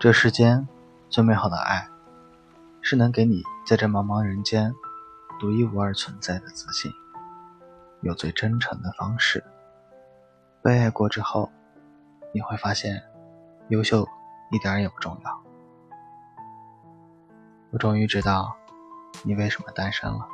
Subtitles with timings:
[0.00, 0.68] 这世间
[1.10, 1.88] 最美好的爱，
[2.80, 4.72] 是能给你在这茫茫人间
[5.40, 6.92] 独一无二存在的自信，
[8.02, 9.42] 有最真诚的方式。
[10.62, 11.50] 被爱过之后，
[12.32, 13.02] 你会发现，
[13.70, 14.06] 优秀
[14.52, 15.42] 一点也不重要。
[17.72, 18.56] 我终于知道，
[19.24, 20.28] 你为什么单身了。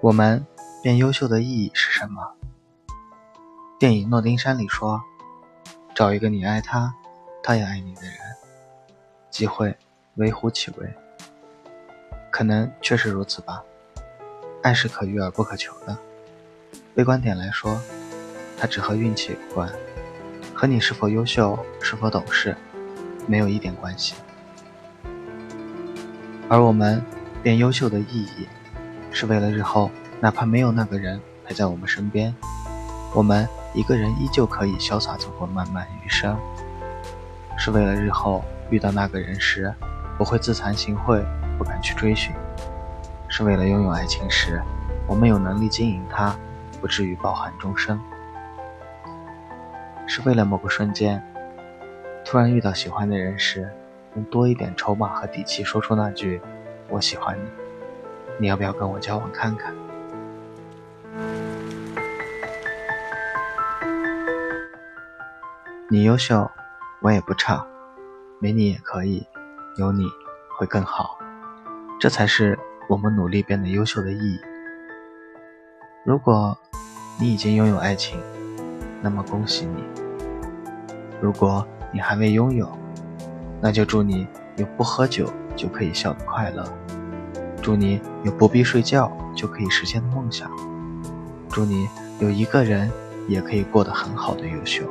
[0.00, 0.46] 我们
[0.80, 2.34] 变优秀的意义是什么？
[3.80, 5.02] 电影《诺丁山》里说
[5.92, 6.94] ：“找一个你爱他，
[7.42, 8.14] 他也爱你的人，
[9.28, 9.76] 机会
[10.14, 10.88] 微乎其微。”
[12.30, 13.64] 可能确实如此吧。
[14.62, 15.98] 爱是可遇而不可求的。
[16.94, 17.80] 悲观点来说，
[18.56, 19.68] 它只和运气有关，
[20.54, 22.56] 和你是否优秀、是否懂事
[23.26, 24.14] 没有一点关系。
[26.48, 27.04] 而我们
[27.42, 28.46] 变优秀的意义。
[29.10, 32.34] 是为了日后，哪怕没有那个人陪在我们身边，
[33.14, 36.36] 我们一个人依旧可以潇洒走过漫漫余生。
[37.56, 39.74] 是为了日后遇到那个人时，
[40.16, 41.24] 不会自惭形秽，
[41.58, 42.32] 不敢去追寻。
[43.28, 44.62] 是为了拥有爱情时，
[45.06, 46.36] 我们有能力经营它，
[46.80, 48.00] 不至于抱憾终生。
[50.06, 51.22] 是为了某个瞬间，
[52.24, 53.68] 突然遇到喜欢的人时，
[54.14, 56.40] 能多一点筹码和底气，说出那句
[56.88, 57.48] “我喜欢你”。
[58.40, 59.74] 你要不要跟我交往看看？
[65.90, 66.48] 你优秀，
[67.00, 67.66] 我也不差，
[68.38, 69.26] 没你也可以，
[69.76, 70.04] 有你
[70.56, 71.18] 会更好，
[71.98, 72.56] 这才是
[72.88, 74.38] 我们努力变得优秀的意义。
[76.04, 76.56] 如果
[77.18, 78.20] 你已经拥有爱情，
[79.02, 79.82] 那么恭喜你；
[81.20, 82.70] 如果你还未拥有，
[83.60, 86.64] 那就祝你有不喝酒就可以笑的快乐。
[87.68, 90.50] 祝你有不必睡觉就可以实现的梦想，
[91.50, 91.86] 祝你
[92.18, 92.90] 有一个人
[93.28, 94.86] 也可以过得很好的优秀。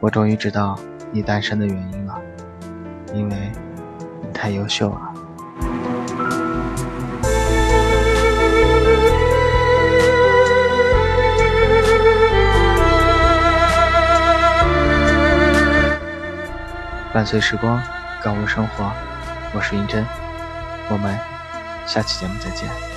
[0.00, 0.78] 我终于知道
[1.12, 2.18] 你单身的原因了，
[3.12, 3.52] 因为
[4.22, 5.12] 你太优秀了。
[17.12, 17.78] 伴随时光。
[18.24, 18.90] 感悟生活，
[19.52, 20.02] 我是银针，
[20.88, 21.14] 我们
[21.86, 22.93] 下期节目再见。